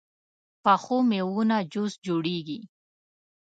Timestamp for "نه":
1.51-1.57